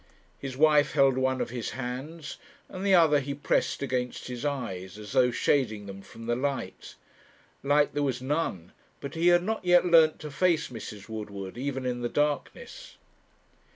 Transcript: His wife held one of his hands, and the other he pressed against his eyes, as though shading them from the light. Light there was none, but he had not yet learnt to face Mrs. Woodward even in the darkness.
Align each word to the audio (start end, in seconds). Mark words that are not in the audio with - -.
His 0.39 0.57
wife 0.57 0.93
held 0.93 1.15
one 1.15 1.41
of 1.41 1.51
his 1.51 1.69
hands, 1.77 2.37
and 2.67 2.83
the 2.83 2.95
other 2.95 3.19
he 3.19 3.35
pressed 3.35 3.83
against 3.83 4.29
his 4.29 4.43
eyes, 4.43 4.97
as 4.97 5.11
though 5.11 5.29
shading 5.29 5.85
them 5.85 6.01
from 6.01 6.25
the 6.25 6.35
light. 6.35 6.95
Light 7.61 7.93
there 7.93 8.01
was 8.01 8.19
none, 8.19 8.71
but 8.99 9.13
he 9.13 9.27
had 9.27 9.43
not 9.43 9.63
yet 9.63 9.85
learnt 9.85 10.17
to 10.21 10.31
face 10.31 10.69
Mrs. 10.69 11.07
Woodward 11.07 11.55
even 11.55 11.85
in 11.85 12.01
the 12.01 12.09
darkness. 12.09 12.97